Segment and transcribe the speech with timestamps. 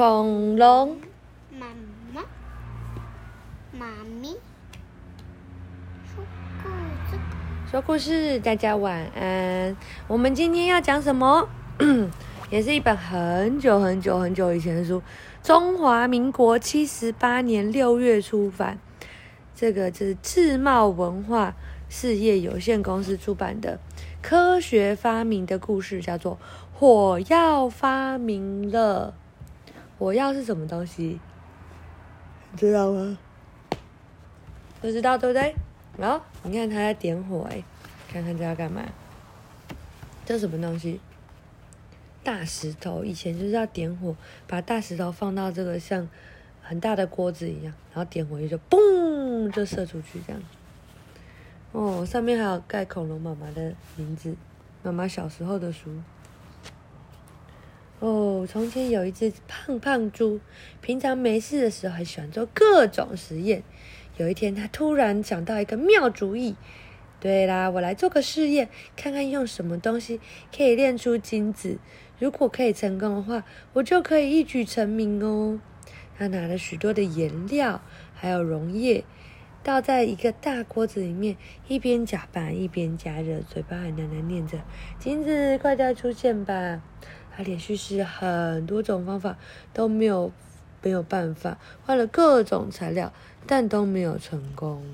[0.00, 0.96] 恐龙，
[1.58, 1.66] 妈
[2.14, 2.22] 妈，
[3.70, 3.86] 妈
[4.22, 4.34] 咪，
[6.06, 6.24] 说
[6.62, 6.70] 故
[7.10, 7.18] 事。
[7.70, 9.76] 说故事，大家晚安。
[10.08, 11.46] 我们今天要讲什么？
[12.48, 15.02] 也是一本很久很久很久以前的书，
[15.42, 18.78] 中华民国七十八年六月出版。
[19.54, 21.54] 这个是智茂文化
[21.90, 23.78] 事业有限公司出版的
[24.22, 26.36] 科学发明的故事，叫做
[26.78, 29.12] 《火药发明了》。
[30.00, 31.20] 火药是什么东西？
[32.52, 33.18] 你知道吗？
[34.80, 35.54] 不知道对不对？
[35.98, 37.62] 然后你看他在点火哎，
[38.08, 38.82] 看看这要干嘛？
[40.24, 40.98] 这什么东西？
[42.24, 44.16] 大石头，以前就是要点火，
[44.46, 46.08] 把大石头放到这个像
[46.62, 50.42] 很大的锅子一样，然后点火就嘣就射出去这样。
[51.72, 54.34] 哦，上面还有盖恐龙妈妈的名字，
[54.82, 55.90] 妈妈小时候的书。
[58.00, 60.40] 哦，从前有一只胖胖猪，
[60.80, 63.62] 平常没事的时候还喜欢做各种实验。
[64.16, 66.56] 有一天，他突然想到一个妙主意。
[67.20, 70.18] 对啦，我来做个试验，看看用什么东西
[70.56, 71.76] 可以炼出金子。
[72.18, 75.60] 如果可以成功的话，我就可以一举成名哦。
[76.16, 77.82] 他拿了许多的颜料，
[78.14, 79.04] 还有溶液，
[79.62, 81.36] 倒在一个大锅子里面，
[81.68, 84.58] 一边搅拌一边加热，嘴巴还喃喃念着
[84.98, 86.80] ：“金子，快点出现吧！”
[87.40, 89.38] 他连续试很多种方法，
[89.72, 90.30] 都没有
[90.82, 93.14] 没有办法，换了各种材料，
[93.46, 94.84] 但都没有成功。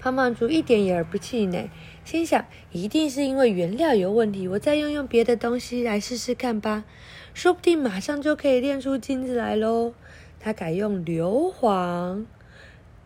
[0.00, 1.68] 胖胖猪一点也不气馁，
[2.02, 6.84] 心想：一定是因为原料有问题，我再用用别的东西来试试看吧，
[7.34, 9.92] 说不定马上就可以炼出金子来喽。
[10.40, 12.24] 他改用硫磺、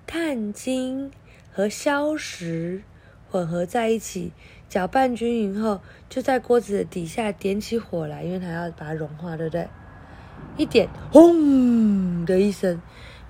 [0.06, 1.10] 碳金
[1.52, 2.82] 和硝石
[3.28, 4.30] 混合在一起。
[4.70, 9.68] 搅拌均匀后，就在锅子底下点起火来，因为它要把它融化，对不对？
[10.56, 12.80] 一点，轰的一声，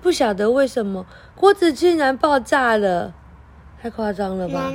[0.01, 3.13] 不晓得为什么锅子竟然爆炸了，
[3.81, 4.71] 太夸张了吧？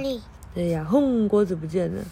[0.54, 2.02] 对呀，轰，锅子不见了。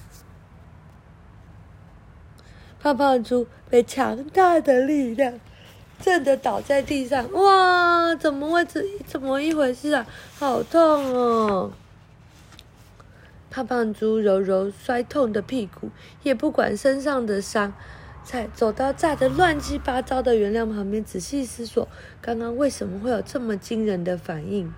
[2.80, 5.40] 胖胖猪被强大的力量
[6.00, 8.14] 震得倒在地上，哇！
[8.14, 10.06] 怎么会这怎么一回事啊？
[10.38, 11.72] 好痛哦！
[13.54, 15.88] 胖胖猪揉揉摔痛的屁股，
[16.24, 17.72] 也不管身上的伤，
[18.24, 21.86] 才走到炸得乱七八糟的原料旁边，仔细思索
[22.20, 24.74] 刚刚为什么会有这么惊人的反应。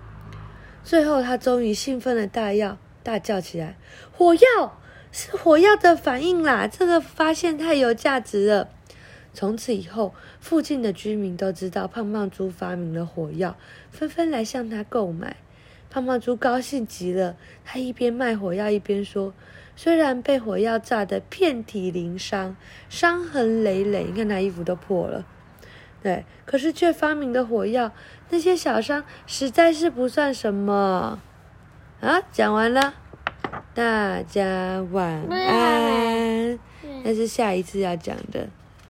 [0.83, 3.75] 最后，他终于兴奋的大叫大叫起来
[4.15, 4.79] ：“火药
[5.11, 6.67] 是火药的反应啦！
[6.67, 8.69] 这个发现太有价值了。”
[9.33, 13.57] 从此以后，附近的居民都知道胖胖猪发明了火药，
[13.89, 15.37] 纷纷来向他购买。
[15.97, 17.35] 胖胖猪高兴极了，
[17.65, 19.33] 他一边卖火药一边说
[19.75, 22.55] ：“虽然被火药炸得遍体鳞伤、
[22.87, 25.25] 伤痕累累，你看他衣服都破了，
[26.03, 27.91] 对，可是却发明的火药，
[28.29, 31.19] 那些小伤实在是不算什么。”
[31.99, 32.93] 啊，讲完了，
[33.73, 36.59] 大家晚安。
[37.03, 38.47] 那是下一次要讲的。